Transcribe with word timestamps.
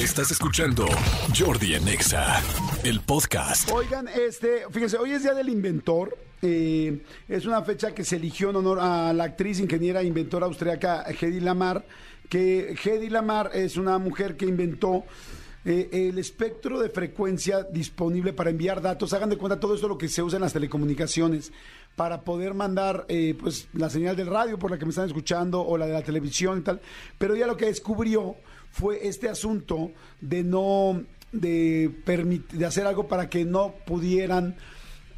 Estás 0.00 0.30
escuchando 0.30 0.86
Jordi 1.38 1.74
en 1.74 1.86
Exa, 1.86 2.42
el 2.84 3.00
podcast. 3.00 3.70
Oigan, 3.70 4.08
este, 4.08 4.62
fíjense, 4.70 4.96
hoy 4.96 5.12
es 5.12 5.24
Día 5.24 5.34
del 5.34 5.50
Inventor. 5.50 6.16
Eh, 6.40 7.02
es 7.28 7.44
una 7.44 7.60
fecha 7.60 7.94
que 7.94 8.02
se 8.02 8.16
eligió 8.16 8.48
en 8.48 8.56
honor 8.56 8.78
a 8.80 9.12
la 9.12 9.24
actriz, 9.24 9.60
ingeniera, 9.60 10.02
inventora 10.02 10.46
austriaca 10.46 11.04
Hedy 11.06 11.40
Lamar, 11.40 11.84
que 12.30 12.78
Hedy 12.82 13.10
Lamar 13.10 13.50
es 13.52 13.76
una 13.76 13.98
mujer 13.98 14.38
que 14.38 14.46
inventó 14.46 15.04
eh, 15.66 15.90
el 15.92 16.18
espectro 16.18 16.80
de 16.80 16.88
frecuencia 16.88 17.64
disponible 17.64 18.32
para 18.32 18.48
enviar 18.48 18.80
datos. 18.80 19.12
Hagan 19.12 19.28
de 19.28 19.36
cuenta 19.36 19.60
todo 19.60 19.74
esto 19.74 19.86
lo 19.86 19.98
que 19.98 20.08
se 20.08 20.22
usa 20.22 20.38
en 20.38 20.42
las 20.42 20.54
telecomunicaciones 20.54 21.52
para 21.94 22.22
poder 22.22 22.54
mandar 22.54 23.04
eh, 23.08 23.36
pues 23.38 23.68
la 23.74 23.90
señal 23.90 24.16
del 24.16 24.28
radio 24.28 24.58
por 24.58 24.70
la 24.70 24.78
que 24.78 24.86
me 24.86 24.90
están 24.90 25.06
escuchando 25.06 25.60
o 25.60 25.76
la 25.76 25.84
de 25.84 25.92
la 25.92 26.02
televisión 26.02 26.60
y 26.60 26.62
tal. 26.62 26.80
Pero 27.18 27.34
ella 27.34 27.46
lo 27.46 27.58
que 27.58 27.66
descubrió 27.66 28.36
fue 28.70 29.06
este 29.06 29.28
asunto 29.28 29.92
de 30.20 30.42
no 30.42 31.02
de, 31.32 31.90
de 32.52 32.66
hacer 32.66 32.86
algo 32.86 33.06
para 33.06 33.28
que 33.28 33.44
no 33.44 33.74
pudieran 33.86 34.56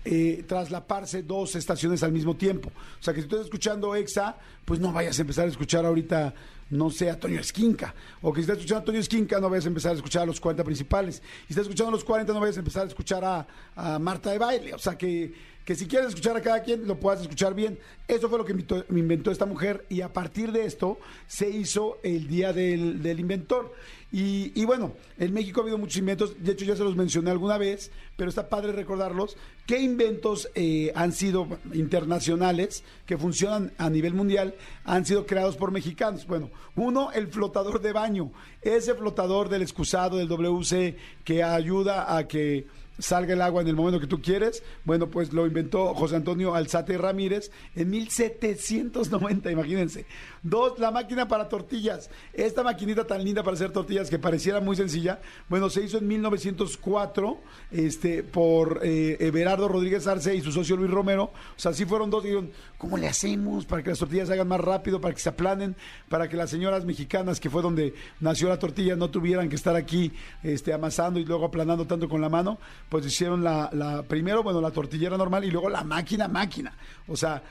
eh, 0.05 0.45
traslaparse 0.49 1.23
dos 1.23 1.55
estaciones 1.55 2.03
al 2.03 2.13
mismo 2.13 2.37
tiempo. 2.37 2.71
O 3.01 3.03
sea, 3.03 3.15
que 3.15 3.21
si 3.21 3.27
estás 3.27 3.43
escuchando 3.43 3.95
EXA, 3.95 4.37
pues 4.65 4.81
no 4.81 4.93
vayas 4.93 5.19
a 5.19 5.23
empezar 5.23 5.47
a 5.47 5.49
escuchar 5.49 5.87
ahorita, 5.87 6.35
no 6.71 6.91
sé, 6.91 7.09
a 7.09 7.21
Toño 7.21 7.39
Esquinca. 7.39 7.95
O 8.21 8.33
que 8.33 8.41
si 8.41 8.43
estás 8.43 8.59
escuchando 8.59 8.83
a 8.83 8.85
Toño 8.87 8.99
Esquinca, 8.99 9.41
no 9.41 9.49
vayas 9.49 9.65
a 9.65 9.69
empezar 9.69 9.93
a 9.93 9.95
escuchar 9.95 10.23
a 10.23 10.27
los 10.27 10.41
40 10.41 10.65
principales. 10.65 11.23
Si 11.47 11.53
estás 11.53 11.63
escuchando 11.63 11.91
a 11.91 11.93
los 11.93 12.05
40, 12.05 12.33
no 12.33 12.41
vayas 12.41 12.57
a 12.57 12.61
empezar 12.61 12.85
a 12.85 12.89
escuchar 12.89 13.25
a, 13.25 13.47
a 13.77 13.99
Marta 13.99 14.31
de 14.31 14.39
Baile. 14.39 14.75
O 14.75 14.79
sea, 14.79 14.99
que, 14.99 15.33
que 15.65 15.75
si 15.75 15.87
quieres 15.87 16.09
escuchar 16.09 16.37
a 16.37 16.41
cada 16.41 16.63
quien, 16.63 16.87
lo 16.87 16.99
puedas 16.99 17.21
escuchar 17.21 17.55
bien. 17.55 17.79
Eso 18.09 18.29
fue 18.29 18.39
lo 18.39 18.45
que 18.45 18.53
inventó, 18.53 18.85
inventó 18.91 19.31
esta 19.31 19.47
mujer 19.47 19.87
y 19.89 20.01
a 20.01 20.13
partir 20.13 20.53
de 20.53 20.65
esto 20.65 20.99
se 21.27 21.49
hizo 21.51 21.99
el 22.03 22.29
Día 22.29 22.53
del, 22.53 23.03
del 23.03 23.21
Inventor. 23.21 23.73
Y, 24.11 24.53
y, 24.61 24.67
bueno, 24.67 24.93
en 25.19 25.33
México 25.33 25.61
ha 25.61 25.63
habido 25.63 25.79
muchos 25.79 25.97
inventos, 25.97 26.35
de 26.39 26.53
hecho 26.53 26.67
ya 26.67 26.77
se 26.77 26.85
los 26.85 26.97
mencioné 26.97 27.31
alguna 27.31 27.57
vez, 27.57 27.91
pero 28.17 28.29
está 28.29 28.51
padre 28.51 28.73
recordarlos. 28.73 29.39
¿Qué 29.67 29.81
inventos 29.81 30.51
eh, 30.55 30.93
han 30.95 31.13
sido 31.13 31.49
internacionales, 31.73 32.85
que 33.07 33.17
funcionan 33.17 33.73
a 33.79 33.89
nivel 33.89 34.13
mundial, 34.13 34.55
han 34.85 35.07
sido 35.07 35.25
creados 35.25 35.57
por 35.57 35.71
mexicanos? 35.71 36.27
Bueno, 36.27 36.51
uno, 36.77 37.11
el 37.13 37.29
flotador 37.29 37.81
de 37.81 37.93
baño, 37.93 38.33
ese 38.61 38.95
flotador 38.95 39.49
del 39.49 39.63
excusado 39.63 40.19
del 40.19 40.29
WC 40.29 40.97
que 41.25 41.43
ayuda 41.43 42.15
a 42.15 42.29
que 42.29 42.67
salga 43.03 43.35
el 43.35 43.43
agua 43.43 43.63
en 43.63 43.69
el 43.69 43.77
momento 43.77 44.01
que 44.01 44.07
tú 44.07 44.23
quieres. 44.23 44.63
Bueno, 44.85 45.11
pues 45.11 45.33
lo 45.33 45.47
inventó 45.47 45.95
José 45.95 46.17
Antonio 46.17 46.55
Alzate 46.55 46.97
Ramírez 46.97 47.51
en 47.75 47.91
1790, 47.91 49.51
imagínense. 49.51 50.07
Dos, 50.45 50.81
la 50.81 50.91
máquina 50.91 51.29
para 51.29 51.49
tortillas. 51.49 52.11
Esta 52.33 52.65
maquinita 52.65 53.07
tan 53.07 53.25
linda 53.25 53.45
para 53.45 53.55
hacer 53.55 53.71
tortillas 53.71 54.11
que 54.11 54.19
pareciera 54.19 54.61
muy 54.61 54.75
sencilla, 54.75 55.21
bueno, 55.49 55.71
se 55.71 55.85
hizo 55.85 55.99
en 55.99 56.09
1904 56.09 57.39
este, 57.71 58.25
por 58.25 58.81
eh, 58.83 59.19
Everardo 59.21 59.69
Rodríguez 59.69 60.05
Arce 60.09 60.35
y 60.35 60.41
su 60.41 60.51
socio 60.51 60.77
Luis 60.77 60.91
Romero. 60.91 61.25
O 61.25 61.59
sea, 61.61 61.73
sí 61.73 61.85
fueron 61.85 62.11
dos, 62.11 62.25
dijeron, 62.25 62.51
¿cómo 62.77 62.97
le 62.97 63.07
hacemos 63.07 63.67
para 63.67 63.85
que 63.85 63.91
las 63.91 64.01
tortillas 64.01 64.27
se 64.27 64.35
hagan 64.35 64.49
más 64.49 64.61
rápido, 64.61 65.01
para 65.01 65.15
que 65.15 65.21
se 65.21 65.29
aplanen, 65.29 65.77
para 66.09 66.29
que 66.29 66.37
las 66.37 66.51
señoras 66.51 66.85
mexicanas, 66.85 67.39
que 67.39 67.49
fue 67.49 67.63
donde 67.63 67.95
nació 68.19 68.49
la 68.49 68.59
tortilla, 68.59 68.97
no 68.97 69.11
tuvieran 69.11 69.49
que 69.49 69.55
estar 69.55 69.77
aquí 69.77 70.13
este, 70.43 70.73
amasando 70.73 71.21
y 71.21 71.25
luego 71.25 71.45
aplanando 71.45 71.87
tanto 71.87 72.09
con 72.09 72.21
la 72.21 72.29
mano? 72.29 72.59
Pues 72.89 73.07
hicieron 73.07 73.45
la, 73.45 73.71
la 73.73 74.03
primero, 74.03 74.43
bueno, 74.43 74.61
la 74.61 74.73
tortillera 74.73 75.17
normal 75.17 75.45
y 75.45 75.53
luego 75.53 75.69
la 75.69 75.85
máquina, 75.85 76.27
máquina. 76.27 76.75
O 77.07 77.17
sea, 77.17 77.43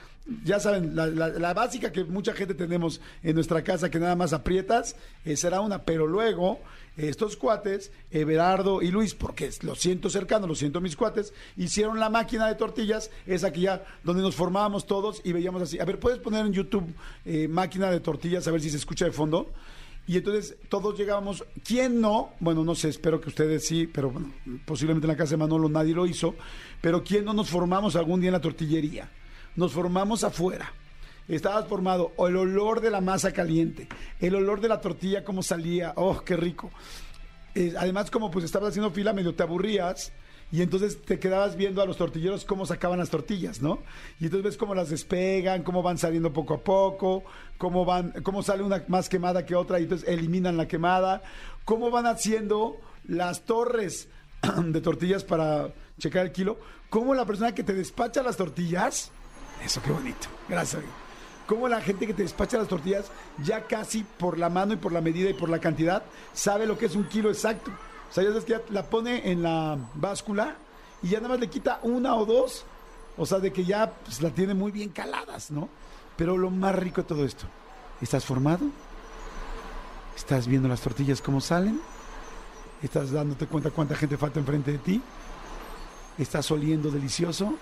ya 0.43 0.59
saben, 0.59 0.95
la, 0.95 1.07
la, 1.07 1.29
la, 1.29 1.53
básica 1.53 1.91
que 1.91 2.03
mucha 2.03 2.33
gente 2.33 2.53
tenemos 2.53 3.01
en 3.23 3.35
nuestra 3.35 3.63
casa 3.63 3.89
que 3.89 3.99
nada 3.99 4.15
más 4.15 4.33
aprietas, 4.33 4.95
eh, 5.25 5.35
será 5.35 5.61
una, 5.61 5.83
pero 5.83 6.07
luego 6.07 6.59
estos 6.97 7.37
cuates, 7.37 7.91
Everardo 8.11 8.81
y 8.81 8.91
Luis, 8.91 9.15
porque 9.15 9.49
lo 9.61 9.75
siento 9.75 10.09
cercano, 10.09 10.45
lo 10.47 10.55
siento 10.55 10.81
mis 10.81 10.95
cuates, 10.95 11.33
hicieron 11.55 11.99
la 11.99 12.09
máquina 12.09 12.47
de 12.47 12.55
tortillas, 12.55 13.09
esa 13.25 13.51
que 13.51 13.61
ya, 13.61 13.83
donde 14.03 14.21
nos 14.21 14.35
formábamos 14.35 14.85
todos 14.85 15.21
y 15.23 15.31
veíamos 15.31 15.61
así. 15.61 15.79
A 15.79 15.85
ver, 15.85 15.99
¿puedes 15.99 16.19
poner 16.19 16.45
en 16.45 16.53
YouTube 16.53 16.93
eh, 17.25 17.47
máquina 17.47 17.89
de 17.89 17.99
tortillas 17.99 18.47
a 18.47 18.51
ver 18.51 18.61
si 18.61 18.69
se 18.69 18.77
escucha 18.77 19.05
de 19.05 19.11
fondo? 19.11 19.51
Y 20.07 20.17
entonces 20.17 20.57
todos 20.67 20.97
llegábamos, 20.97 21.45
¿quién 21.63 22.01
no? 22.01 22.33
Bueno, 22.39 22.63
no 22.63 22.75
sé, 22.75 22.89
espero 22.89 23.21
que 23.21 23.29
ustedes 23.29 23.65
sí, 23.65 23.87
pero 23.87 24.09
bueno, 24.09 24.33
posiblemente 24.65 25.05
en 25.05 25.11
la 25.11 25.17
casa 25.17 25.31
de 25.31 25.37
Manolo 25.37 25.69
nadie 25.69 25.93
lo 25.93 26.05
hizo, 26.05 26.35
pero 26.81 27.03
¿quién 27.03 27.23
no 27.23 27.33
nos 27.33 27.49
formamos 27.49 27.95
algún 27.95 28.19
día 28.19 28.29
en 28.29 28.33
la 28.33 28.41
tortillería? 28.41 29.09
Nos 29.55 29.73
formamos 29.73 30.23
afuera. 30.23 30.71
Estabas 31.27 31.67
formado, 31.67 32.11
o 32.17 32.27
el 32.27 32.35
olor 32.35 32.81
de 32.81 32.89
la 32.89 32.99
masa 32.99 33.31
caliente, 33.31 33.87
el 34.19 34.35
olor 34.35 34.59
de 34.59 34.67
la 34.67 34.81
tortilla, 34.81 35.23
cómo 35.23 35.43
salía, 35.43 35.93
oh, 35.95 36.21
qué 36.21 36.35
rico. 36.35 36.71
Eh, 37.55 37.73
además, 37.77 38.11
como 38.11 38.31
pues 38.31 38.43
estabas 38.43 38.69
haciendo 38.69 38.91
fila, 38.91 39.13
medio 39.13 39.33
te 39.33 39.43
aburrías, 39.43 40.11
y 40.51 40.61
entonces 40.61 41.01
te 41.01 41.17
quedabas 41.17 41.55
viendo 41.55 41.81
a 41.81 41.85
los 41.85 41.97
tortilleros 41.97 42.43
cómo 42.43 42.65
sacaban 42.65 42.99
las 42.99 43.09
tortillas, 43.09 43.61
¿no? 43.61 43.79
Y 44.19 44.25
entonces 44.25 44.43
ves 44.43 44.57
cómo 44.57 44.75
las 44.75 44.89
despegan, 44.89 45.63
cómo 45.63 45.81
van 45.81 45.97
saliendo 45.97 46.33
poco 46.33 46.55
a 46.55 46.59
poco, 46.59 47.23
cómo 47.57 47.85
van, 47.85 48.11
cómo 48.23 48.43
sale 48.43 48.61
una 48.61 48.83
más 48.89 49.07
quemada 49.07 49.45
que 49.45 49.55
otra 49.55 49.79
y 49.79 49.83
entonces 49.83 50.07
eliminan 50.09 50.57
la 50.57 50.67
quemada, 50.67 51.21
cómo 51.63 51.89
van 51.89 52.05
haciendo 52.05 52.77
las 53.07 53.43
torres 53.43 54.09
de 54.65 54.81
tortillas 54.81 55.23
para 55.23 55.73
checar 55.97 56.25
el 56.25 56.31
kilo, 56.33 56.59
cómo 56.89 57.13
la 57.15 57.25
persona 57.25 57.55
que 57.55 57.63
te 57.63 57.73
despacha 57.73 58.21
las 58.21 58.35
tortillas, 58.35 59.11
eso 59.63 59.81
qué 59.81 59.91
bonito, 59.91 60.27
gracias. 60.47 60.81
Amigo. 60.81 60.93
Cómo 61.47 61.67
la 61.67 61.81
gente 61.81 62.07
que 62.07 62.13
te 62.13 62.23
despacha 62.23 62.57
las 62.57 62.67
tortillas 62.67 63.11
ya 63.43 63.67
casi 63.67 64.03
por 64.03 64.37
la 64.37 64.49
mano 64.49 64.73
y 64.73 64.77
por 64.77 64.91
la 64.91 65.01
medida 65.01 65.29
y 65.29 65.33
por 65.33 65.49
la 65.49 65.59
cantidad 65.59 66.03
sabe 66.33 66.65
lo 66.65 66.77
que 66.77 66.85
es 66.85 66.95
un 66.95 67.05
kilo 67.05 67.29
exacto. 67.29 67.71
O 68.09 68.13
sea, 68.13 68.23
ya 68.23 68.29
sabes 68.29 68.45
que 68.45 68.51
ya 68.53 68.61
la 68.69 68.83
pone 68.83 69.31
en 69.31 69.43
la 69.43 69.77
báscula 69.95 70.55
y 71.03 71.09
ya 71.09 71.17
nada 71.17 71.29
más 71.29 71.39
le 71.39 71.49
quita 71.49 71.79
una 71.83 72.15
o 72.15 72.25
dos. 72.25 72.65
O 73.17 73.25
sea, 73.25 73.39
de 73.39 73.51
que 73.51 73.65
ya 73.65 73.91
pues, 73.91 74.21
la 74.21 74.29
tiene 74.29 74.53
muy 74.53 74.71
bien 74.71 74.89
caladas, 74.89 75.51
¿no? 75.51 75.67
Pero 76.15 76.37
lo 76.37 76.49
más 76.49 76.75
rico 76.75 77.01
de 77.01 77.07
todo 77.07 77.25
esto, 77.25 77.45
¿estás 77.99 78.25
formado? 78.25 78.65
¿Estás 80.15 80.47
viendo 80.47 80.67
las 80.67 80.81
tortillas 80.81 81.21
cómo 81.21 81.41
salen? 81.41 81.81
¿Estás 82.81 83.11
dándote 83.11 83.47
cuenta 83.47 83.71
cuánta 83.71 83.95
gente 83.95 84.17
falta 84.17 84.39
enfrente 84.39 84.71
de 84.71 84.77
ti? 84.77 85.01
¿Estás 86.17 86.49
oliendo 86.51 86.89
delicioso? 86.91 87.55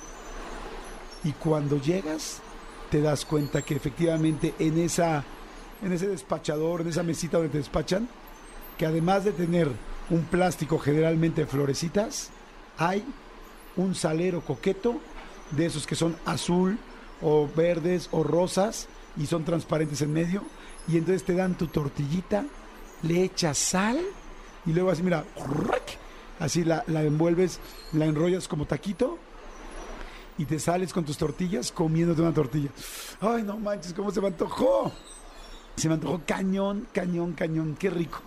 Y 1.23 1.31
cuando 1.33 1.81
llegas, 1.81 2.41
te 2.89 3.01
das 3.01 3.25
cuenta 3.25 3.61
que 3.61 3.75
efectivamente 3.75 4.53
en 4.59 4.77
esa 4.79 5.23
en 5.81 5.93
ese 5.93 6.07
despachador, 6.07 6.81
en 6.81 6.89
esa 6.89 7.03
mesita 7.03 7.37
donde 7.37 7.51
te 7.51 7.57
despachan, 7.57 8.09
que 8.77 8.85
además 8.85 9.23
de 9.23 9.31
tener 9.31 9.69
un 10.09 10.23
plástico 10.23 10.79
generalmente 10.79 11.45
florecitas, 11.45 12.31
hay 12.77 13.03
un 13.75 13.95
salero 13.95 14.41
coqueto 14.41 14.99
de 15.51 15.65
esos 15.65 15.87
que 15.87 15.95
son 15.95 16.17
azul 16.25 16.77
o 17.21 17.47
verdes 17.55 18.09
o 18.11 18.23
rosas 18.23 18.87
y 19.17 19.25
son 19.25 19.45
transparentes 19.45 20.01
en 20.01 20.13
medio. 20.13 20.43
Y 20.87 20.97
entonces 20.97 21.23
te 21.23 21.33
dan 21.33 21.55
tu 21.57 21.67
tortillita, 21.67 22.45
le 23.03 23.23
echas 23.23 23.57
sal 23.57 23.99
y 24.65 24.73
luego 24.73 24.91
así 24.91 25.03
mira, 25.03 25.23
así 26.39 26.63
la, 26.63 26.83
la 26.87 27.03
envuelves, 27.03 27.59
la 27.93 28.05
enrollas 28.05 28.47
como 28.47 28.65
taquito 28.65 29.18
y 30.39 30.45
te 30.45 30.57
sales 30.57 30.93
con 30.93 31.03
tus 31.03 31.17
tortillas 31.17 31.71
comiéndote 31.71 32.21
una 32.21 32.33
tortilla. 32.33 32.69
Ay, 33.19 33.43
no 33.43 33.59
manches, 33.59 33.93
cómo 33.93 34.09
se 34.09 34.21
me 34.21 34.27
antojó. 34.27 34.91
Se 35.75 35.89
me 35.89 35.95
antojó 35.95 36.21
cañón, 36.25 36.87
cañón, 36.93 37.33
cañón, 37.33 37.75
qué 37.77 37.89
rico. 37.89 38.19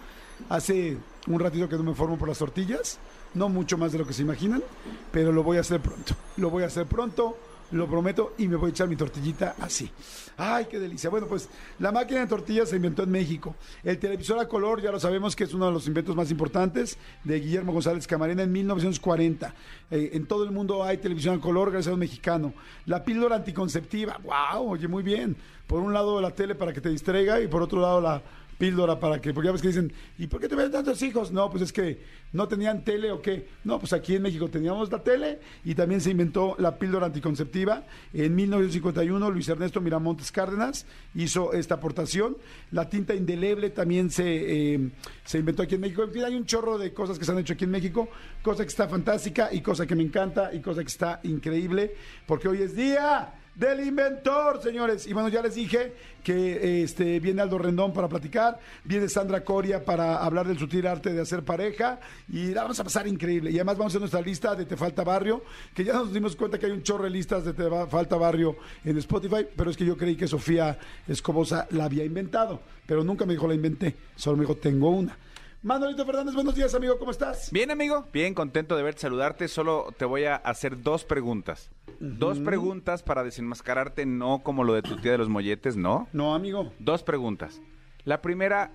Hace 0.50 0.99
un 1.27 1.41
ratito 1.41 1.69
que 1.69 1.77
no 1.77 1.83
me 1.83 1.95
formo 1.95 2.19
por 2.19 2.28
las 2.28 2.39
tortillas, 2.39 2.99
no 3.33 3.49
mucho 3.49 3.78
más 3.78 3.93
de 3.93 3.99
lo 3.99 4.06
que 4.06 4.12
se 4.12 4.23
imaginan, 4.23 4.62
pero 5.11 5.33
lo 5.33 5.43
voy 5.43 5.56
a 5.56 5.61
hacer 5.61 5.81
pronto. 5.81 6.15
Lo 6.37 6.50
voy 6.50 6.65
a 6.65 6.67
hacer 6.67 6.87
pronto, 6.87 7.37
lo 7.72 7.88
prometo, 7.88 8.34
y 8.38 8.49
me 8.49 8.56
voy 8.56 8.69
a 8.69 8.71
echar 8.71 8.88
mi 8.88 8.97
tortillita 8.97 9.56
así. 9.60 9.91
¡Ay, 10.37 10.66
qué 10.71 10.78
delicia! 10.78 11.10
Bueno, 11.10 11.27
pues 11.27 11.49
la 11.78 11.93
máquina 11.93 12.21
de 12.21 12.27
tortillas 12.27 12.69
se 12.69 12.77
inventó 12.77 13.03
en 13.03 13.10
México. 13.10 13.56
El 13.83 13.99
televisor 13.99 14.38
a 14.38 14.49
color, 14.49 14.81
ya 14.81 14.91
lo 14.91 15.00
sabemos 15.00 15.37
que 15.37 15.44
es 15.44 15.55
uno 15.55 15.66
de 15.66 15.72
los 15.72 15.87
inventos 15.87 16.15
más 16.16 16.31
importantes 16.31 16.99
de 17.25 17.41
Guillermo 17.41 17.73
González 17.73 18.06
Camarena 18.06 18.43
en 18.43 18.52
1940. 18.52 19.55
Eh, 19.91 20.11
en 20.14 20.26
todo 20.26 20.44
el 20.44 20.52
mundo 20.52 20.85
hay 20.85 20.99
televisión 20.99 21.37
a 21.38 21.41
color 21.41 21.70
gracias 21.70 21.91
a 21.91 21.94
un 21.94 22.00
mexicano. 22.00 22.55
La 22.87 23.05
píldora 23.05 23.37
anticonceptiva, 23.37 24.19
¡wow! 24.23 24.73
Oye, 24.73 24.88
muy 24.88 25.02
bien. 25.02 25.37
Por 25.67 25.81
un 25.81 25.93
lado 25.93 26.20
la 26.20 26.31
tele 26.32 26.55
para 26.55 26.73
que 26.73 26.81
te 26.81 26.91
distraiga 26.91 27.41
y 27.41 27.49
por 27.49 27.62
otro 27.62 27.81
lado 27.81 28.00
la 28.00 28.23
píldora 28.58 28.99
para 29.00 29.20
que, 29.20 29.32
porque 29.32 29.46
ya 29.46 29.52
ves 29.52 29.62
que 29.62 29.69
dicen, 29.69 29.93
¿y 30.19 30.26
por 30.26 30.40
qué 30.40 30.49
te 30.49 30.54
ven 30.54 30.70
tantos 30.70 31.02
hijos? 31.02 31.32
No, 31.32 31.50
pues 31.50 31.62
es 31.64 31.72
que 31.72 32.00
no 32.32 32.49
tenían 32.49 32.84
tele 32.84 33.10
o 33.10 33.20
qué. 33.20 33.49
No, 33.64 33.78
pues 33.78 33.93
aquí 33.93 34.16
en 34.16 34.22
México 34.22 34.49
teníamos 34.49 34.90
la 34.90 35.02
tele 35.02 35.40
y 35.64 35.75
también 35.75 36.00
se 36.00 36.10
inventó 36.10 36.54
la 36.58 36.78
píldora 36.78 37.06
anticonceptiva. 37.06 37.84
En 38.12 38.34
1951 38.34 39.31
Luis 39.31 39.49
Ernesto 39.49 39.81
Miramontes 39.81 40.32
Cárdenas 40.32 40.87
hizo 41.14 41.52
esta 41.52 41.75
aportación. 41.75 42.37
La 42.70 42.88
tinta 42.88 43.14
indeleble 43.14 43.70
también 43.70 44.10
se, 44.10 44.75
eh, 44.75 44.90
se 45.25 45.38
inventó 45.38 45.62
aquí 45.62 45.75
en 45.75 45.81
México. 45.81 46.02
En 46.02 46.12
fin, 46.12 46.25
hay 46.25 46.34
un 46.34 46.46
chorro 46.46 46.78
de 46.78 46.93
cosas 46.93 47.19
que 47.19 47.25
se 47.25 47.32
han 47.32 47.38
hecho 47.38 47.55
aquí 47.55 47.64
en 47.64 47.70
México, 47.70 48.08
cosa 48.43 48.62
que 48.62 48.69
está 48.69 48.88
fantástica 48.88 49.52
y 49.52 49.60
cosa 49.60 49.87
que 49.87 49.94
me 49.94 50.02
encanta 50.02 50.55
y 50.55 50.60
cosa 50.60 50.82
que 50.82 50.88
está 50.88 51.20
increíble, 51.25 51.94
porque 52.26 52.48
hoy 52.48 52.62
es 52.62 52.75
día 52.75 53.34
del 53.54 53.87
inventor, 53.87 54.62
señores. 54.62 55.06
Y 55.06 55.12
bueno, 55.12 55.28
ya 55.28 55.43
les 55.43 55.54
dije 55.54 55.93
que 56.22 56.82
este 56.82 57.20
viene 57.20 57.43
Aldo 57.43 57.58
Rendón 57.58 57.93
para 57.93 58.08
platicar, 58.08 58.58
viene 58.84 59.08
Sandra 59.08 59.44
Coria 59.44 59.84
para 59.84 60.19
hablar 60.19 60.46
del 60.46 60.58
sutil 60.58 60.87
arte 60.87 61.12
de 61.12 61.20
hacer 61.20 61.43
pareja 61.43 62.00
y 62.28 62.49
la 62.49 62.62
vamos 62.62 62.81
a 62.81 62.84
pasar 62.84 63.06
increíble. 63.06 63.50
Y 63.50 63.56
además 63.56 63.76
vamos 63.76 63.94
a 63.96 63.99
nuestra 63.99 64.20
lista 64.20 64.54
de 64.54 64.64
Te 64.64 64.76
Falta 64.76 65.04
Barrio, 65.04 65.43
que 65.75 65.84
ya 65.84 65.93
nos 65.94 66.12
dimos 66.12 66.37
cuenta 66.37 66.58
que 66.58 66.66
hay 66.66 66.72
un 66.72 66.82
chorro 66.82 67.04
de 67.04 67.10
listas 67.10 67.44
de 67.44 67.52
Te 67.52 67.64
Falta 67.88 68.16
Barrio 68.16 68.56
en 68.84 68.96
Spotify, 68.99 69.46
pero 69.56 69.70
es 69.70 69.76
que 69.76 69.84
yo 69.84 69.96
creí 69.96 70.16
que 70.16 70.28
Sofía 70.28 70.78
Escobosa 71.06 71.66
la 71.70 71.84
había 71.84 72.05
inventado, 72.05 72.62
pero 72.87 73.05
nunca 73.05 73.26
me 73.26 73.34
dijo 73.34 73.48
la 73.48 73.55
inventé, 73.55 73.96
solo 74.16 74.37
me 74.37 74.43
dijo 74.43 74.56
tengo 74.56 74.90
una. 74.90 75.16
Manolito 75.62 76.05
Fernández, 76.05 76.35
buenos 76.35 76.56
días, 76.56 76.75
amigo, 76.75 76.99
¿cómo 76.99 77.12
estás? 77.12 77.50
Bien, 77.53 77.70
amigo, 77.70 78.09
bien 78.12 78.35
contento 78.35 78.76
de 78.76 78.82
verte, 78.82 79.03
saludarte. 79.03 79.47
Solo 79.47 79.94
te 79.97 80.05
voy 80.05 80.25
a 80.25 80.35
hacer 80.35 80.82
dos 80.82 81.05
preguntas. 81.05 81.70
Dos 82.00 82.41
preguntas 82.41 83.05
para 83.05 83.23
desenmascararte, 83.23 84.05
no 84.05 84.41
como 84.43 84.64
lo 84.64 84.75
de 84.75 84.82
tu 84.82 84.97
tía 84.97 85.12
de 85.12 85.19
los 85.19 85.29
molletes, 85.29 85.76
¿no? 85.76 86.09
No, 86.12 86.35
amigo. 86.35 86.73
Dos 86.81 87.05
preguntas. 87.05 87.61
La 88.05 88.20
primera, 88.23 88.73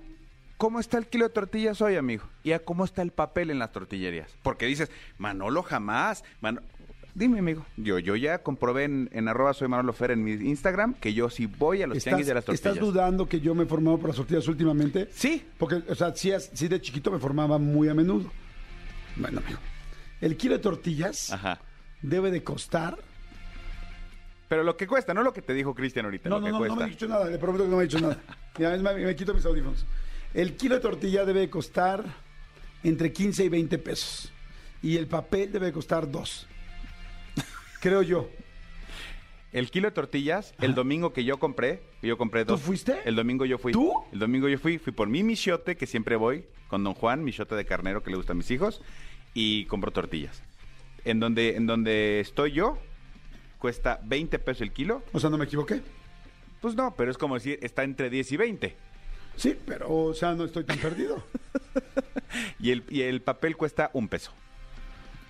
¿cómo 0.55 0.79
está 0.79 0.97
el 0.97 1.07
kilo 1.07 1.25
de 1.27 1.33
tortillas 1.33 1.81
hoy, 1.81 1.97
amigo? 1.97 2.23
¿Y 2.43 2.53
a 2.53 2.59
cómo 2.63 2.85
está 2.85 3.01
el 3.01 3.11
papel 3.11 3.49
en 3.49 3.59
las 3.59 3.73
tortillerías? 3.73 4.33
Porque 4.41 4.65
dices, 4.65 4.89
Manolo 5.17 5.63
jamás. 5.63 6.23
Mano- 6.39 6.61
Dime, 7.17 7.39
amigo. 7.39 7.65
Yo, 7.77 7.97
yo 7.97 8.15
ya 8.15 8.43
comprobé 8.43 8.83
en, 8.83 9.09
en 9.11 9.27
arroba 9.27 9.51
soy 9.55 9.67
Manolo 9.67 9.91
Fer 9.91 10.11
en 10.11 10.23
mi 10.23 10.33
Instagram 10.33 10.93
que 10.93 11.15
yo 11.15 11.31
sí 11.31 11.47
voy 11.47 11.81
a 11.81 11.87
los 11.87 12.03
tianguis 12.03 12.27
de 12.27 12.35
las 12.35 12.45
tortillas. 12.45 12.75
¿Estás 12.75 12.87
dudando 12.87 13.27
que 13.27 13.39
yo 13.39 13.55
me 13.55 13.63
he 13.63 13.65
formado 13.65 13.97
por 13.97 14.09
las 14.09 14.17
tortillas 14.17 14.47
últimamente? 14.47 15.09
Sí. 15.11 15.43
Porque, 15.57 15.81
o 15.89 15.95
sea, 15.95 16.13
sí, 16.15 16.29
de 16.29 16.79
chiquito 16.79 17.09
me 17.09 17.17
formaba 17.17 17.57
muy 17.57 17.89
a 17.89 17.95
menudo. 17.95 18.31
Bueno, 19.15 19.41
amigo. 19.43 19.57
El 20.21 20.37
kilo 20.37 20.53
de 20.53 20.59
tortillas 20.59 21.33
Ajá. 21.33 21.59
debe 22.03 22.29
de 22.29 22.43
costar... 22.43 22.99
Pero 24.47 24.61
lo 24.61 24.77
que 24.77 24.85
cuesta, 24.85 25.15
no 25.15 25.23
lo 25.23 25.33
que 25.33 25.41
te 25.41 25.55
dijo 25.55 25.73
Cristian 25.73 26.05
ahorita, 26.05 26.29
No, 26.29 26.35
lo 26.35 26.41
no, 26.41 26.45
que 26.45 26.67
no, 26.67 26.75
no 26.75 26.75
me 26.75 26.83
ha 26.83 26.87
dicho 26.87 27.07
nada, 27.07 27.25
le 27.25 27.39
prometo 27.39 27.63
que 27.63 27.69
no 27.71 27.77
me 27.77 27.81
ha 27.81 27.85
dicho 27.87 27.99
nada. 27.99 28.19
Más, 28.59 28.95
me, 28.95 29.05
me 29.05 29.15
quito 29.15 29.33
mis 29.33 29.43
audífonos. 29.43 29.87
El 30.35 30.55
kilo 30.55 30.75
de 30.75 30.81
tortilla 30.81 31.25
debe 31.25 31.39
de 31.39 31.49
costar 31.49 32.03
entre 32.83 33.11
15 33.11 33.45
y 33.45 33.49
20 33.49 33.79
pesos. 33.79 34.31
Y 34.83 34.97
el 34.97 35.07
papel 35.07 35.51
debe 35.51 35.65
de 35.65 35.71
costar 35.73 36.11
2. 36.11 36.47
Creo 37.79 38.01
yo. 38.01 38.29
El 39.53 39.71
kilo 39.71 39.87
de 39.87 39.91
tortillas, 39.93 40.53
el 40.59 40.75
domingo 40.75 41.13
que 41.13 41.23
yo 41.23 41.37
compré, 41.39 41.81
que 42.01 42.07
yo 42.07 42.17
compré 42.17 42.43
¿Tú 42.45 42.53
dos. 42.53 42.61
fuiste? 42.61 42.97
El 43.05 43.15
domingo 43.15 43.45
yo 43.45 43.57
fui. 43.57 43.71
¿Tú? 43.71 43.91
El 44.11 44.19
domingo 44.19 44.47
yo 44.49 44.59
fui, 44.59 44.77
fui 44.77 44.91
por 44.91 45.07
mi 45.07 45.23
michote, 45.23 45.77
que 45.77 45.85
siempre 45.87 46.15
voy, 46.15 46.45
con 46.67 46.83
don 46.83 46.93
Juan, 46.93 47.23
michote 47.23 47.55
de 47.55 47.65
carnero 47.65 48.03
que 48.03 48.09
le 48.11 48.17
gusta 48.17 48.33
a 48.33 48.35
mis 48.35 48.51
hijos, 48.51 48.81
y 49.33 49.65
compro 49.65 49.91
tortillas. 49.91 50.43
En 51.05 51.19
donde, 51.19 51.55
en 51.55 51.65
donde 51.65 52.19
estoy 52.19 52.51
yo, 52.51 52.77
cuesta 53.57 53.99
20 54.03 54.37
pesos 54.39 54.61
el 54.61 54.73
kilo. 54.73 55.01
O 55.13 55.19
sea, 55.19 55.29
no 55.29 55.37
me 55.37 55.45
equivoqué. 55.45 55.81
Pues 56.61 56.75
no, 56.75 56.93
pero 56.95 57.09
es 57.09 57.17
como 57.17 57.35
decir, 57.35 57.57
está 57.61 57.83
entre 57.83 58.09
10 58.09 58.31
y 58.33 58.37
20. 58.37 58.75
Sí, 59.37 59.57
pero, 59.65 59.89
o 59.89 60.13
sea, 60.13 60.33
no 60.33 60.43
estoy 60.45 60.63
tan 60.65 60.77
perdido. 60.77 61.23
Y 62.59 62.71
el, 62.71 62.83
y 62.89 63.03
el 63.03 63.21
papel 63.21 63.55
cuesta 63.55 63.89
un 63.93 64.09
peso. 64.09 64.31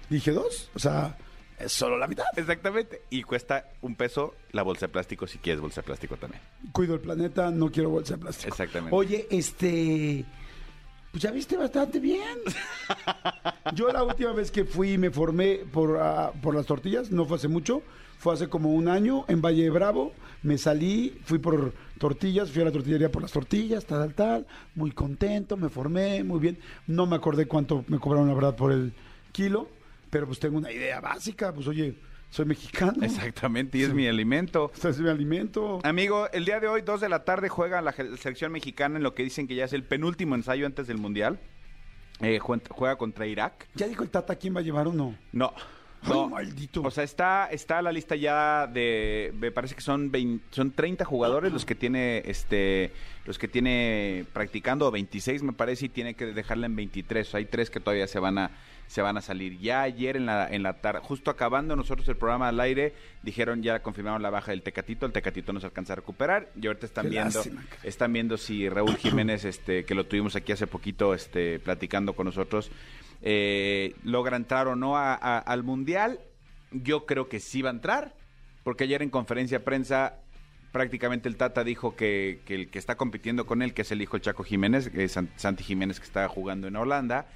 Dije 0.10 0.32
dos, 0.32 0.72
o 0.74 0.80
sea, 0.80 1.16
es 1.58 1.72
solo 1.72 1.98
la 1.98 2.08
mitad. 2.08 2.26
Exactamente. 2.36 3.02
Y 3.10 3.24
cuesta 3.24 3.72
un 3.82 3.96
peso 3.96 4.36
la 4.52 4.64
bolsa 4.64 4.88
de 4.88 4.94
plástico, 4.94 5.28
si 5.28 5.38
quieres 5.40 5.62
bolsa 5.62 5.82
de 5.82 5.86
plástico 5.86 6.18
también. 6.18 6.42
Cuido 6.72 6.94
el 6.94 7.02
planeta, 7.02 7.50
no 7.52 7.72
quiero 7.72 7.90
bolsa 7.90 8.16
de 8.16 8.22
plástico. 8.22 8.50
Exactamente. 8.50 8.96
Oye, 8.96 9.28
este. 9.30 10.26
Pues 11.12 11.24
ya 11.24 11.32
viste 11.32 11.58
bastante 11.58 12.00
bien. 12.00 12.38
Yo 13.74 13.92
la 13.92 14.04
última 14.04 14.34
vez 14.34 14.52
que 14.52 14.66
fui 14.66 14.94
y 14.94 14.98
me 14.98 15.10
formé 15.10 15.62
por, 15.72 15.98
ah, 16.00 16.32
por 16.42 16.54
las 16.54 16.66
tortillas, 16.66 17.12
no 17.12 17.26
fue 17.26 17.38
hace 17.38 17.48
mucho, 17.48 17.82
fue 18.20 18.34
hace 18.34 18.50
como 18.50 18.74
un 18.74 18.88
año 18.88 19.26
en 19.28 19.42
Valle 19.42 19.64
de 19.64 19.70
Bravo. 19.70 20.14
Me 20.44 20.58
salí, 20.58 21.18
fui 21.24 21.40
por 21.40 21.74
tortillas, 21.98 22.52
fui 22.52 22.62
a 22.62 22.66
la 22.66 22.72
tortillería 22.72 23.12
por 23.12 23.24
las 23.24 23.32
tortillas, 23.32 23.86
tal, 23.86 24.00
tal, 24.00 24.14
tal. 24.14 24.48
Muy 24.76 24.92
contento, 24.92 25.58
me 25.58 25.70
formé, 25.70 26.24
muy 26.24 26.40
bien. 26.40 26.60
No 26.86 27.08
me 27.08 27.16
acordé 27.16 27.48
cuánto 27.48 27.84
me 27.88 28.00
cobraron, 28.00 28.28
la 28.28 28.36
verdad, 28.36 28.56
por 28.56 28.72
el 28.72 28.94
kilo, 29.32 29.70
pero 30.10 30.26
pues 30.28 30.40
tengo 30.40 30.58
una 30.58 30.72
idea 30.72 31.00
básica. 31.00 31.54
Pues 31.54 31.68
oye, 31.68 31.96
soy 32.30 32.46
mexicano. 32.46 33.04
Exactamente, 33.04 33.78
y 33.78 33.84
es 33.84 33.94
mi 33.94 34.08
alimento. 34.08 34.72
Este 34.74 34.90
es 34.90 35.00
mi 35.00 35.10
alimento. 35.10 35.80
Amigo, 35.84 36.30
el 36.32 36.46
día 36.46 36.60
de 36.60 36.68
hoy, 36.68 36.82
2 36.82 37.02
de 37.02 37.10
la 37.10 37.24
tarde, 37.24 37.50
juega 37.50 37.82
la 37.82 37.92
selección 37.94 38.52
mexicana 38.52 38.98
en 38.98 39.04
lo 39.04 39.14
que 39.14 39.24
dicen 39.24 39.48
que 39.48 39.56
ya 39.56 39.66
es 39.66 39.74
el 39.74 39.84
penúltimo 39.84 40.36
ensayo 40.36 40.66
antes 40.66 40.88
del 40.88 40.98
Mundial. 40.98 41.40
Eh, 42.20 42.40
jue- 42.40 42.62
juega 42.70 42.96
contra 42.98 43.28
Irak. 43.28 43.68
¿Ya 43.76 43.88
dijo 43.88 44.04
el 44.04 44.10
Tata 44.10 44.36
quién 44.38 44.56
va 44.56 44.60
a 44.62 44.64
llevar 44.64 44.88
o 44.88 44.94
no? 44.94 45.16
No. 45.32 45.54
No. 46.04 46.30
maldito. 46.30 46.82
O 46.82 46.92
sea, 46.92 47.04
está, 47.04 47.48
está 47.52 47.82
la 47.82 47.92
lista 47.92 48.16
ya 48.16 48.68
de, 48.68 49.34
me 49.40 49.52
parece 49.52 49.76
que 49.76 49.82
son 49.82 50.12
20 50.12 50.46
son 50.52 50.72
30 50.72 51.06
jugadores 51.06 51.52
los 51.52 51.66
que 51.66 51.76
tiene 51.76 52.24
este 52.26 52.92
los 53.26 53.38
que 53.38 53.48
tiene 53.50 54.26
practicando, 54.32 54.88
o 54.88 54.92
26 54.92 55.44
me 55.44 55.52
parece, 55.52 55.88
y 55.88 55.90
tiene 55.90 56.14
que 56.14 56.28
dejarla 56.28 56.66
en 56.66 56.78
23. 56.78 57.28
O 57.28 57.32
sea, 57.32 57.38
hay 57.40 57.46
tres 57.46 57.70
que 57.70 57.82
todavía 57.82 58.08
se 58.08 58.20
van 58.20 58.38
a 58.38 58.52
se 58.88 59.02
van 59.02 59.18
a 59.18 59.22
salir. 59.22 59.60
Ya 59.60 59.82
ayer 59.82 60.16
en 60.16 60.26
la 60.26 60.48
en 60.48 60.64
la 60.64 60.74
tarde, 60.74 61.02
justo 61.04 61.30
acabando 61.30 61.76
nosotros 61.76 62.08
el 62.08 62.16
programa 62.16 62.48
al 62.48 62.60
aire, 62.60 62.94
dijeron 63.24 63.62
ya 63.62 63.82
confirmaron 63.82 64.22
la 64.22 64.30
baja 64.30 64.52
del 64.52 64.62
Tecatito, 64.62 65.06
el 65.06 65.12
Tecatito 65.12 65.52
no 65.52 65.60
se 65.60 65.66
alcanza 65.66 65.94
a 65.94 65.98
recuperar 65.98 66.50
y 66.60 66.68
ahorita 66.68 66.86
están 66.86 67.06
Qué 67.06 67.12
viendo 67.12 67.40
lástima, 67.40 67.66
están 67.84 68.14
viendo 68.14 68.38
si 68.38 68.70
Raúl 68.70 68.96
Jiménez 68.96 69.44
este 69.44 69.84
que 69.84 69.94
lo 69.94 70.06
tuvimos 70.06 70.38
aquí 70.38 70.54
hace 70.54 70.68
poquito 70.68 71.14
este 71.14 71.60
platicando 71.60 72.14
con 72.14 72.28
nosotros 72.28 72.72
eh, 73.22 73.96
logra 74.04 74.38
entrar 74.38 74.68
o 74.68 74.76
no 74.76 74.98
a- 74.98 75.14
a- 75.16 75.40
al 75.40 75.64
mundial 75.64 76.20
yo 76.72 77.06
creo 77.06 77.30
que 77.30 77.40
sí 77.40 77.62
va 77.62 77.70
a 77.70 77.74
entrar 77.74 78.14
porque 78.64 78.84
ayer 78.84 79.02
en 79.02 79.10
conferencia 79.10 79.60
de 79.60 79.64
prensa 79.66 80.16
prácticamente 80.72 81.28
el 81.30 81.38
Tata 81.38 81.64
dijo 81.64 81.96
que, 81.96 82.42
que 82.46 82.56
el 82.56 82.70
que 82.70 82.78
está 82.80 82.96
compitiendo 82.96 83.46
con 83.46 83.62
él 83.62 83.74
que 83.74 83.82
es 83.84 83.92
el 83.92 84.02
hijo 84.02 84.18
Chaco 84.20 84.44
Jiménez 84.44 84.90
que 84.90 85.06
es 85.06 85.14
San- 85.14 85.30
Santi 85.38 85.64
Jiménez 85.64 86.00
que 86.00 86.06
está 86.06 86.28
jugando 86.28 86.68
en 86.68 86.76
Holanda 86.76 87.28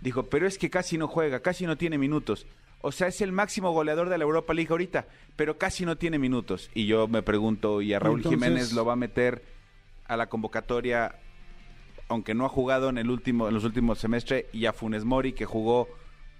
dijo 0.00 0.24
pero 0.24 0.46
es 0.46 0.58
que 0.58 0.70
casi 0.70 0.96
no 0.98 1.08
juega 1.08 1.40
casi 1.40 1.66
no 1.66 1.76
tiene 1.76 1.98
minutos 1.98 2.46
o 2.82 2.92
sea, 2.92 3.08
es 3.08 3.20
el 3.22 3.32
máximo 3.32 3.72
goleador 3.72 4.10
de 4.10 4.18
la 4.18 4.22
Europa 4.24 4.52
League 4.54 4.70
ahorita, 4.70 5.06
pero 5.34 5.58
casi 5.58 5.84
no 5.84 5.96
tiene 5.96 6.18
minutos. 6.20 6.70
Y 6.72 6.86
yo 6.86 7.08
me 7.08 7.20
pregunto, 7.22 7.80
¿y 7.82 7.94
a 7.94 7.98
Raúl 7.98 8.18
Entonces- 8.20 8.38
Jiménez 8.40 8.72
lo 8.74 8.84
va 8.84 8.92
a 8.92 8.96
meter 8.96 9.42
a 10.06 10.16
la 10.16 10.28
convocatoria, 10.28 11.16
aunque 12.08 12.34
no 12.34 12.44
ha 12.44 12.48
jugado 12.48 12.88
en 12.88 12.98
el 12.98 13.10
último, 13.10 13.48
en 13.48 13.54
los 13.54 13.64
últimos 13.64 13.98
semestres, 13.98 14.46
y 14.52 14.66
a 14.66 14.72
Funes 14.72 15.04
Mori, 15.04 15.32
que 15.32 15.44
jugó 15.44 15.88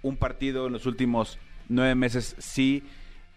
un 0.01 0.17
partido 0.17 0.67
en 0.67 0.73
los 0.73 0.85
últimos 0.85 1.39
nueve 1.69 1.95
meses, 1.95 2.35
sí. 2.39 2.83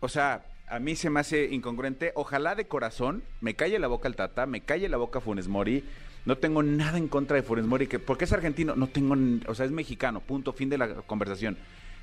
O 0.00 0.08
sea, 0.08 0.44
a 0.68 0.78
mí 0.78 0.94
se 0.94 1.10
me 1.10 1.20
hace 1.20 1.46
incongruente. 1.46 2.12
Ojalá 2.14 2.54
de 2.54 2.66
corazón 2.66 3.22
me 3.40 3.54
calle 3.54 3.78
la 3.78 3.88
boca 3.88 4.08
el 4.08 4.16
Tata, 4.16 4.46
me 4.46 4.60
calle 4.60 4.88
la 4.88 4.96
boca 4.96 5.20
Funes 5.20 5.48
Mori. 5.48 5.84
No 6.24 6.36
tengo 6.36 6.62
nada 6.62 6.98
en 6.98 7.08
contra 7.08 7.36
de 7.36 7.42
Funes 7.42 7.66
Mori, 7.66 7.86
que 7.86 7.98
porque 7.98 8.24
es 8.24 8.32
argentino, 8.32 8.76
no 8.76 8.86
tengo, 8.86 9.16
o 9.48 9.54
sea, 9.54 9.66
es 9.66 9.72
mexicano, 9.72 10.20
punto, 10.20 10.52
fin 10.52 10.68
de 10.68 10.78
la 10.78 10.94
conversación. 11.02 11.56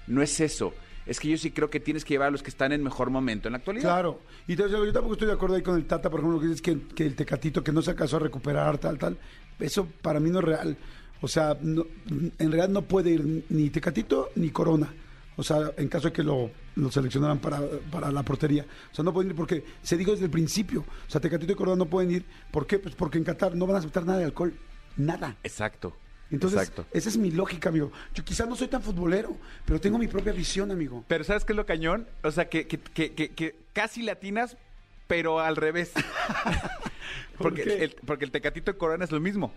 No 0.07 0.21
es 0.21 0.39
eso. 0.39 0.73
Es 1.05 1.19
que 1.21 1.29
yo 1.29 1.37
sí 1.37 1.51
creo 1.51 1.69
que 1.69 1.79
tienes 1.79 2.03
que 2.03 2.13
llevar 2.15 2.27
a 2.29 2.31
los 2.31 2.43
que 2.43 2.49
están 2.49 2.73
en 2.73 2.83
mejor 2.83 3.09
momento 3.09 3.47
en 3.47 3.53
la 3.53 3.59
actualidad. 3.59 3.83
Claro. 3.93 4.19
Y 4.47 4.55
te 4.57 4.67
digo, 4.67 4.83
yo 4.85 4.91
tampoco 4.91 5.13
estoy 5.13 5.27
de 5.27 5.33
acuerdo 5.35 5.55
ahí 5.55 5.61
con 5.61 5.75
el 5.77 5.85
Tata, 5.85 6.09
por 6.09 6.19
ejemplo, 6.19 6.39
que 6.39 6.47
dices 6.47 6.61
que, 6.61 6.77
que 6.93 7.05
el 7.05 7.15
Tecatito 7.15 7.63
que 7.63 7.71
no 7.71 7.81
se 7.81 7.91
alcanzó 7.91 8.17
a 8.17 8.19
recuperar, 8.19 8.77
tal, 8.77 8.97
tal. 8.97 9.17
Eso 9.59 9.87
para 10.01 10.19
mí 10.19 10.29
no 10.29 10.39
es 10.39 10.45
real. 10.45 10.77
O 11.21 11.27
sea, 11.29 11.57
no- 11.61 11.85
en 12.09 12.51
realidad 12.51 12.67
no 12.69 12.81
puede 12.81 13.11
ir 13.11 13.45
ni 13.49 13.69
Tecatito 13.69 14.31
ni 14.35 14.49
Corona. 14.49 14.93
O 15.37 15.43
sea, 15.43 15.71
en 15.77 15.87
caso 15.87 16.07
de 16.07 16.13
que 16.13 16.23
lo, 16.23 16.49
lo 16.75 16.91
seleccionaran 16.91 17.37
para, 17.39 17.61
para 17.91 18.11
la 18.11 18.23
portería. 18.23 18.65
O 18.91 18.95
sea, 18.95 19.05
no 19.05 19.13
pueden 19.13 19.29
ir 19.31 19.35
porque 19.37 19.63
se 19.83 19.95
dijo 19.95 20.11
desde 20.11 20.25
el 20.25 20.31
principio. 20.31 20.81
O 21.07 21.09
sea, 21.09 21.21
Tecatito 21.21 21.53
y 21.53 21.55
Corona 21.55 21.77
no 21.77 21.85
pueden 21.85 22.11
ir. 22.11 22.25
¿Por 22.51 22.65
qué? 22.67 22.79
Pues 22.79 22.95
porque 22.95 23.17
en 23.17 23.23
Qatar 23.23 23.55
no 23.55 23.65
van 23.65 23.75
a 23.77 23.79
aceptar 23.79 24.03
nada 24.05 24.19
de 24.19 24.25
alcohol. 24.25 24.53
Nada. 24.97 25.37
Exacto. 25.43 25.95
Entonces, 26.29 26.59
Exacto. 26.59 26.85
esa 26.91 27.07
es 27.09 27.17
mi 27.17 27.31
lógica, 27.31 27.69
amigo. 27.69 27.91
Yo 28.13 28.25
quizás 28.25 28.47
no 28.49 28.55
soy 28.55 28.67
tan 28.67 28.81
futbolero, 28.81 29.37
pero 29.65 29.79
tengo 29.79 29.97
mi 29.97 30.07
propia 30.07 30.33
visión, 30.33 30.71
amigo. 30.71 31.05
Pero 31.07 31.23
¿sabes 31.23 31.45
qué 31.45 31.53
es 31.53 31.57
lo 31.57 31.65
cañón? 31.65 32.07
O 32.23 32.31
sea, 32.31 32.49
que, 32.49 32.67
que, 32.67 32.79
que, 32.79 33.13
que- 33.13 33.29
que 33.29 33.55
casi 33.73 34.01
latinas, 34.03 34.57
pero 35.07 35.39
al 35.39 35.55
revés. 35.55 35.91
¿Por 37.37 37.53
porque, 37.53 37.83
el, 37.83 37.95
porque 38.05 38.25
el 38.25 38.31
tecatito 38.31 38.71
de 38.73 38.77
Corona 38.77 39.03
es 39.05 39.11
lo 39.11 39.19
mismo. 39.19 39.53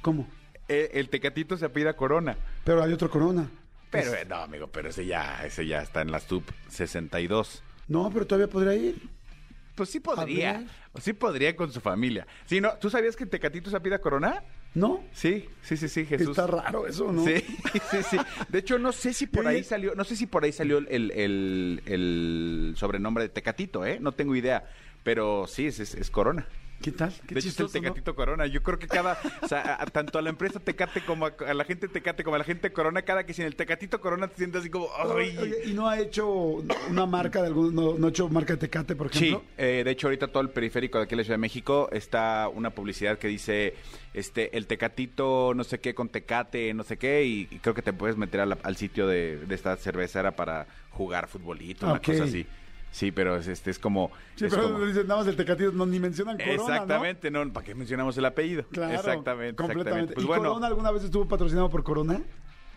¿Cómo? 0.00 0.26
Eh, 0.68 0.90
el 0.94 1.08
tecatito 1.10 1.56
se 1.58 1.66
apida 1.66 1.94
Corona. 1.96 2.36
Pero 2.64 2.82
hay 2.82 2.92
otro 2.92 3.10
Corona. 3.10 3.48
Pero 3.90 4.14
eh, 4.14 4.24
no, 4.28 4.36
amigo, 4.36 4.66
pero 4.68 4.88
ese 4.88 5.04
ya, 5.06 5.44
ese 5.44 5.66
ya 5.66 5.82
está 5.82 6.00
en 6.02 6.10
la 6.10 6.20
sub 6.20 6.42
62. 6.68 7.62
No, 7.88 8.10
pero 8.10 8.26
todavía 8.26 8.48
podría 8.50 8.74
ir. 8.74 8.96
Pues 9.74 9.90
sí 9.90 9.98
podría. 10.00 10.64
Sí 11.00 11.12
podría 11.12 11.56
con 11.56 11.72
su 11.72 11.80
familia. 11.80 12.26
Sí, 12.46 12.60
no, 12.60 12.74
¿tú 12.78 12.90
sabías 12.90 13.16
que 13.16 13.26
tecatito 13.26 13.70
se 13.70 13.76
apida 13.76 13.98
Corona? 14.00 14.42
¿No? 14.74 15.02
Sí, 15.12 15.48
sí, 15.62 15.76
sí, 15.76 15.88
sí, 15.88 16.04
Jesús. 16.04 16.30
Está 16.30 16.46
raro 16.46 16.86
eso, 16.86 17.10
¿no? 17.12 17.24
Sí, 17.24 17.34
sí, 17.90 17.98
sí. 18.10 18.16
De 18.48 18.58
hecho, 18.60 18.78
no 18.78 18.92
sé 18.92 19.12
si 19.12 19.26
por 19.26 19.46
ahí 19.46 19.64
salió, 19.64 19.94
no 19.94 20.04
sé 20.04 20.14
si 20.16 20.26
por 20.26 20.44
ahí 20.44 20.52
salió 20.52 20.78
el, 20.78 21.10
el- 21.10 21.82
el 21.86 22.74
sobrenombre 22.76 23.24
de 23.24 23.28
Tecatito, 23.30 23.84
¿eh? 23.84 23.98
No 24.00 24.12
tengo 24.12 24.34
idea. 24.36 24.64
Pero 25.02 25.46
sí, 25.48 25.66
es, 25.66 25.80
es- 25.80 25.94
es 25.94 26.10
Corona. 26.10 26.46
¿Qué 26.84 26.92
tal? 26.92 27.12
Qué 27.26 27.34
de 27.34 27.40
hecho, 27.40 27.48
es 27.48 27.74
el. 27.74 27.80
Tecatito 27.82 28.14
Corona. 28.14 28.46
Yo 28.46 28.62
creo 28.62 28.78
que 28.78 28.86
cada, 28.86 29.18
o 29.42 29.48
sea, 29.48 29.78
a- 29.80 29.86
tanto 29.86 30.18
a 30.18 30.22
la 30.22 30.28
empresa 30.30 30.60
Tecate 30.60 31.02
como 31.04 31.26
a, 31.26 31.32
a 31.48 31.54
la 31.54 31.64
gente 31.64 31.88
Tecate 31.88 32.22
como 32.24 32.36
a 32.36 32.38
la 32.38 32.44
gente 32.44 32.70
Corona, 32.72 33.02
cada 33.02 33.24
que 33.24 33.32
sin 33.32 33.46
el 33.46 33.56
Tecatito 33.56 34.00
Corona 34.00 34.28
te 34.28 34.36
sientes 34.36 34.60
así 34.60 34.68
como. 34.70 34.88
¿Y 35.64 35.72
no 35.72 35.88
ha 35.88 35.98
hecho 35.98 36.28
una 36.28 37.06
marca 37.06 37.40
de 37.40 37.46
algún, 37.48 37.74
no, 37.74 37.94
no 37.96 38.06
ha 38.06 38.10
hecho 38.10 38.28
marca 38.28 38.52
de 38.52 38.58
Tecate, 38.58 38.94
por 38.96 39.10
Sí, 39.12 39.28
ejemplo? 39.28 39.44
eh, 39.56 39.82
de 39.84 39.90
hecho 39.90 40.08
ahorita 40.08 40.28
todo 40.28 40.42
el 40.42 40.50
periférico 40.50 40.98
de 40.98 41.04
aquí 41.04 41.14
en 41.14 41.18
la 41.18 41.24
Ciudad 41.24 41.34
de 41.38 41.40
México 41.40 41.88
está 41.90 42.48
una 42.52 42.70
publicidad 42.70 43.18
que 43.18 43.28
dice 43.28 43.74
este 44.12 44.56
el 44.56 44.66
tecatito 44.66 45.52
no 45.54 45.64
sé 45.64 45.80
qué 45.80 45.94
con 45.94 46.08
tecate, 46.10 46.72
no 46.74 46.82
sé 46.84 46.98
qué, 46.98 47.24
y, 47.24 47.48
y 47.50 47.58
creo 47.60 47.74
que 47.74 47.82
te 47.82 47.92
puedes 47.92 48.16
meter 48.16 48.46
la- 48.46 48.58
al 48.62 48.76
sitio 48.76 49.06
de, 49.06 49.38
de 49.38 49.54
esta 49.54 49.76
cervecera 49.76 50.32
para 50.36 50.66
jugar 50.90 51.28
futbolito, 51.28 51.86
una 51.86 52.00
cosa 52.00 52.24
así. 52.24 52.46
Sí, 52.94 53.10
pero 53.10 53.34
es, 53.34 53.48
este, 53.48 53.72
es 53.72 53.80
como... 53.80 54.12
Sí, 54.36 54.44
es 54.44 54.54
pero 54.54 54.70
como- 54.72 54.86
dicen 54.86 55.08
nada 55.08 55.18
más 55.18 55.26
el 55.28 55.34
Tecatito, 55.34 55.72
no, 55.72 55.84
ni 55.84 55.98
mencionan 55.98 56.36
Corona. 56.38 56.54
Exactamente, 56.54 57.28
¿no? 57.28 57.52
¿Para 57.52 57.66
qué 57.66 57.74
mencionamos 57.74 58.16
el 58.18 58.24
apellido? 58.24 58.66
Claro, 58.70 58.94
exactamente, 58.94 59.56
completamente. 59.56 60.12
exactamente. 60.12 60.14
Pues 60.14 60.24
¿Y 60.24 60.28
bueno, 60.28 60.44
Corona 60.44 60.66
alguna 60.68 60.90
vez 60.92 61.02
estuvo 61.02 61.26
patrocinado 61.26 61.68
por 61.68 61.82
Corona? 61.82 62.22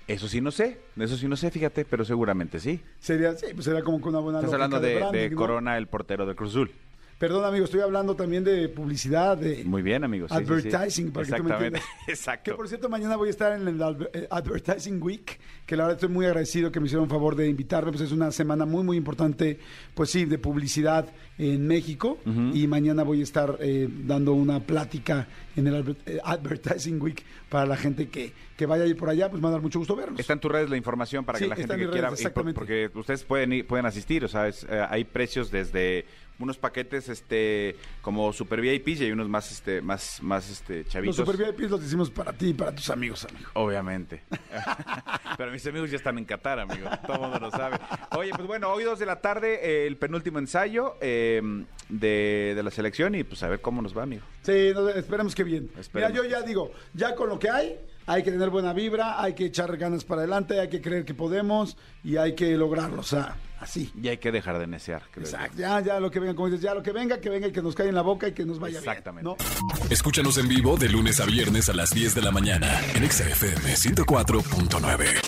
eso 0.08 0.28
sí 0.28 0.42
no 0.42 0.50
sé, 0.50 0.80
eso 0.98 1.18
sí 1.18 1.28
no 1.28 1.36
sé, 1.36 1.52
fíjate, 1.52 1.86
pero 1.86 2.04
seguramente 2.04 2.60
sí. 2.60 2.82
Sería, 2.98 3.34
sí, 3.36 3.48
pues 3.54 3.66
sería 3.66 3.84
como 3.84 4.02
que 4.02 4.10
una 4.10 4.18
buena 4.20 4.40
Estás 4.40 4.54
hablando 4.54 4.80
de, 4.80 4.90
de 4.90 4.96
branding, 4.96 5.30
¿no? 5.30 5.36
Corona, 5.38 5.78
el 5.78 5.86
portero 5.86 6.26
del 6.26 6.36
Cruz 6.36 6.50
Azul. 6.50 6.72
Perdón, 7.18 7.46
amigo, 7.46 7.66
estoy 7.66 7.82
hablando 7.82 8.16
también 8.16 8.44
de 8.44 8.70
publicidad, 8.70 9.38
de 9.38 9.64
Muy 9.64 9.82
bien, 9.82 10.04
amigos. 10.04 10.30
sí, 10.32 10.38
sí, 10.38 10.46
sí. 10.46 10.52
advertising, 10.52 11.12
para 11.12 11.26
que 11.26 11.32
tú 11.34 11.44
me 11.44 11.50
Exactamente, 11.50 11.78
entiendas. 11.80 11.84
exacto. 12.08 12.52
Que 12.52 12.58
por 12.58 12.68
cierto, 12.68 12.90
mañana 12.90 13.16
voy 13.16 13.30
a 13.30 13.32
estar 13.32 13.60
en 13.60 13.68
el 13.68 13.82
eh, 14.14 14.28
Advertising 14.30 15.02
Week, 15.02 15.40
que 15.66 15.76
la 15.76 15.84
verdad 15.84 15.98
estoy 15.98 16.14
muy 16.14 16.28
agradecido 16.28 16.72
que 16.72 16.80
me 16.80 16.86
hicieron 16.86 17.10
favor 17.10 17.36
de 17.36 17.50
invitarme, 17.50 17.92
pues 17.92 18.04
es 18.04 18.12
una 18.12 18.32
semana 18.32 18.68
muy, 18.68 18.84
muy 18.84 18.98
importante, 18.98 19.58
pues 19.96 20.12
sí, 20.12 20.26
de 20.26 20.38
publicidad 20.38 21.08
en 21.40 21.66
México. 21.66 22.20
Y 22.54 22.68
mañana 22.68 23.04
voy 23.04 23.22
a 23.22 23.24
estar 23.24 23.58
eh, 23.62 23.90
dando 24.06 24.34
una 24.34 24.60
plática 24.60 25.28
en 25.58 25.68
el 25.68 25.96
eh, 26.06 26.20
Advertising 26.24 27.02
Week 27.02 27.24
para 27.50 27.66
la 27.66 27.76
gente 27.78 28.08
que, 28.10 28.32
que 28.56 28.66
vaya 28.66 28.84
a 28.84 28.88
ir 28.88 28.96
por 28.96 29.10
allá, 29.10 29.30
pues 29.30 29.42
me 29.42 29.46
va 29.46 29.50
a 29.50 29.52
dar 29.54 29.62
mucho 29.62 29.80
gusto 29.80 29.96
verlos. 29.96 30.20
Está 30.20 30.34
en 30.34 30.40
tus 30.40 30.52
redes 30.52 30.70
la 30.70 30.78
información 30.78 31.26
para 31.26 31.40
Sí, 31.40 31.46
que 31.46 31.50
la 31.50 31.56
gente 31.56 31.74
en 31.74 31.80
que 31.80 31.86
quiera, 31.90 32.10
redes, 32.10 32.22
por- 32.22 32.28
exactamente. 32.28 32.58
porque 32.60 32.92
ustedes 32.94 33.24
pueden 33.24 33.52
ir- 33.52 33.66
pueden 33.68 33.86
asistir, 33.86 34.24
o 34.24 34.28
sea, 34.28 34.48
es, 34.48 34.64
eh, 34.70 34.86
hay 34.90 35.04
precios 35.04 35.52
desde 35.52 36.06
unos 36.40 36.56
paquetes 36.60 37.10
este 37.10 37.76
como 38.04 38.32
super 38.32 38.62
VIP 38.62 38.90
y 38.90 39.04
hay 39.06 39.12
unos 39.12 39.28
más 39.28 39.52
este 39.52 39.82
más 39.82 40.22
más 40.22 40.48
este 40.52 40.84
Los 40.84 40.88
chavitos. 40.90 41.16
super 41.16 41.36
VIPs 41.36 41.72
los 41.72 41.84
hicimos 41.84 42.12
para 42.12 42.32
ti 42.32 42.50
y 42.50 42.54
para 42.54 42.76
tus 42.76 42.92
amigos, 42.92 43.26
amigo. 43.26 43.50
Obviamente. 43.54 44.22
Pero 45.38 45.52
mis 45.52 45.66
amigos 45.66 45.90
ya 45.90 45.98
están 45.98 46.18
en 46.20 46.26
Qatar, 46.26 46.60
amigo. 46.60 46.90
Todo 47.08 47.16
el 47.16 47.22
mundo 47.22 47.40
lo 47.40 47.50
sabe. 47.52 47.78
Oye, 48.16 48.32
pues 48.36 48.48
bueno, 48.48 48.70
hoy 48.72 48.84
dos 48.84 49.00
de 49.00 49.06
la 49.08 49.20
tarde, 49.20 49.60
eh, 49.64 49.88
el 49.88 49.98
penúltimo 49.98 50.38
ensayo 50.40 50.96
eh, 51.02 51.42
de, 51.90 52.54
de 52.56 52.64
la 52.64 52.70
selección 52.72 53.16
y 53.16 53.24
pues 53.24 53.42
a 53.44 53.48
ver 53.48 53.60
cómo 53.62 53.82
nos 53.82 53.98
va, 53.98 54.04
amigo. 54.04 54.22
Sí, 54.44 54.72
no, 54.76 54.90
esperemos 54.90 55.34
que 55.36 55.44
bien. 55.48 55.72
Esperemos. 55.78 56.14
Mira, 56.14 56.24
yo 56.24 56.30
ya 56.30 56.42
digo, 56.44 56.72
ya 56.94 57.16
con 57.16 57.30
lo 57.30 57.40
que 57.40 57.50
hay, 57.50 57.76
hay 58.06 58.24
que 58.24 58.32
tener 58.32 58.50
buena 58.50 58.74
vibra, 58.74 59.22
hay 59.22 59.34
que 59.34 59.46
echar 59.46 59.76
ganas 59.78 60.04
para 60.06 60.22
adelante, 60.22 60.60
hay 60.60 60.70
que 60.70 60.82
creer 60.82 61.04
que 61.06 61.14
podemos 61.14 61.76
y 62.04 62.18
hay 62.18 62.36
que 62.36 62.56
lograrlo, 62.56 63.02
o 63.02 63.04
sea, 63.04 63.36
así. 63.60 63.92
Y 64.02 64.08
hay 64.08 64.18
que 64.18 64.32
dejar 64.32 64.60
de 64.60 64.68
necear. 64.68 65.04
creo. 65.12 65.26
Exacto, 65.26 65.58
ya, 65.58 65.82
ya 65.82 66.00
lo 66.00 66.10
que 66.12 66.20
venga, 66.20 66.34
como 66.36 66.48
dices, 66.48 66.62
ya 66.62 66.74
lo 66.74 66.82
que 66.84 66.92
venga, 66.92 67.20
que 67.20 67.30
venga 67.30 67.48
y 67.48 67.52
que 67.52 67.62
nos 67.62 67.76
caiga 67.76 67.90
en 67.90 67.96
la 67.96 68.02
boca 68.04 68.28
y 68.30 68.32
que 68.34 68.46
nos 68.46 68.60
vaya 68.60 68.80
Exactamente. 68.80 69.28
bien. 69.28 69.38
¿no? 69.80 69.90
Escúchanos 69.90 70.38
en 70.38 70.48
vivo 70.48 70.78
de 70.78 70.88
lunes 70.90 71.20
a 71.20 71.26
viernes 71.26 71.68
a 71.70 71.74
las 71.74 71.90
10 71.94 72.16
de 72.16 72.22
la 72.22 72.32
mañana 72.32 72.80
en 72.96 73.04
Exa 73.04 73.28
FM 73.28 73.74
104.9. 73.74 75.27